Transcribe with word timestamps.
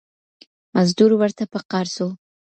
مزدور 0.73 1.11
ورته 1.17 1.43
په 1.51 1.59
قار 1.71 1.85
سو 1.95 2.07